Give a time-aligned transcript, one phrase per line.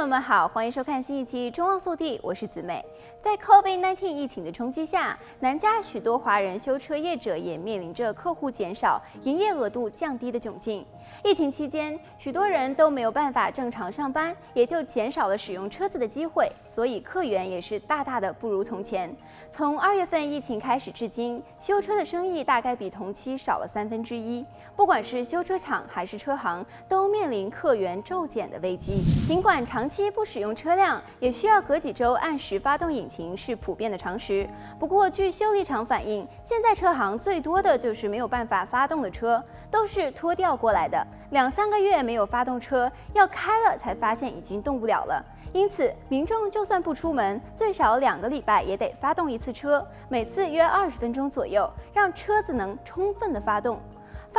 [0.00, 2.82] 朋友们好，欢迎收看新一期《中望速递》，我是子美。
[3.20, 10.86] 在 COVID-19 疫情的冲击下，南加许多华人修车业者也面临着客户减少、营业额度降低的窘境。
[11.22, 19.14] 疫情期间，许多人都没有办法正常上班，也就减少了使用车子的机会，所以客源也是大大的不如从前。
[19.50, 24.42] 从二月份疫情开始至今，修车的生意大概比同期少了三分之一。
[24.74, 29.02] 不管是修车厂还是车行，都面临客源骤减的危机。
[29.26, 34.48] 尽管长期不使用车辆，也需要隔几周按时发动引擎是普遍的常识。
[34.78, 41.04] 不过，据修理厂反映，现在车行最多的就是没有办法发动的车，都是拖调过来的。
[41.32, 45.22] 两三个月没有发动车，要开了才发现已经动不了了。
[45.52, 53.80] 因此，民众就算不出门，最少两个礼拜也得发动一次车，每次约二十分钟左右，让车子能充分的发动。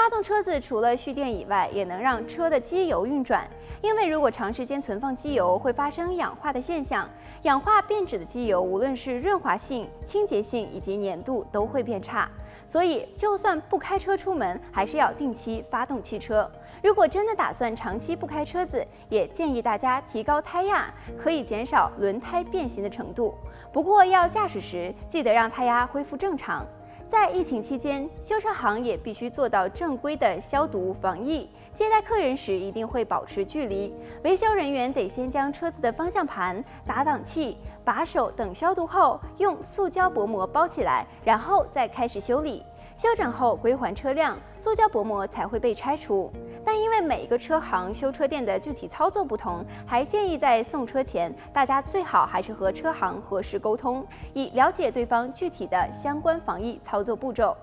[0.01, 3.47] 发动车子除了蓄电以外，也能让车的机油运转。
[3.83, 7.07] 因为如果长时间存放机油，会发生氧化的现象。
[7.43, 12.27] 氧化变质的机油，无论是润滑性、清洁性以及粘度都会变差。
[12.65, 16.49] 所以，就算不开车出门，还是要定期发动汽车。
[16.81, 23.35] 如果真的打算长期不开车子，也建议大家提高胎压，可以减少轮胎变形的程度。
[23.71, 26.65] 不过，要驾驶时记得让胎压恢复正常。
[27.11, 31.49] 在疫情期间，修车行也必须做到正规的消毒防疫。
[31.73, 33.93] 接待客人时一定会保持距离。
[34.23, 42.63] 维修人员得先将车子的方向盘、打挡器、把手等消毒后，用塑胶薄膜包起来，然后再开始修理。
[43.01, 46.31] 修整后归还车辆，塑胶薄膜才会被拆除。
[46.63, 57.57] 但因为每一个车行修车店的具体操作不同，还建议在送车前，大家最好还是和车行核实沟通，以了解对方具体的相关防疫操作步骤。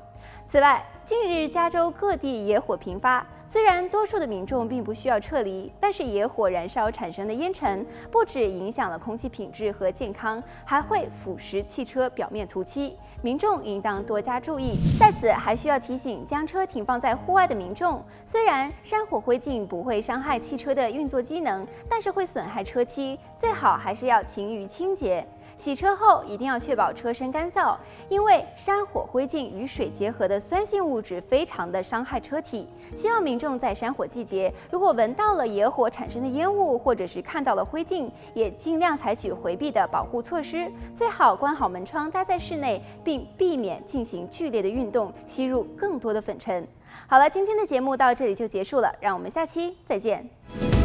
[0.45, 14.75] 此外，近日加州各地野火频发，虽然多数的民众并不需要撤离，但是野火燃烧产生的烟尘不止影响了空气品质和健康，还会腐蚀汽车表面涂漆，民众应当多加注意。
[15.01, 25.27] 在此，还需要提醒将车停放在户外的民众，虽然山火灰烬不会伤害汽车的运作机能，但是会损害车漆，最好还是要勤于清洁。
[25.59, 27.77] 洗车后一定要确保车身干燥，
[28.09, 32.69] 因为山火灰烬与水结合的酸性物质非常的伤害车体。
[32.95, 46.65] 希望民众在山火季节，如果闻到了野火产生的烟雾，或者是看到了灰烬，也尽量采取回避的保护措施，最好关好门窗，待在室内，并避免进行剧烈的运动，吸入更多的粉尘。
[47.09, 50.78] 好了，今天的节目到这里就结束了，让我们下期再见。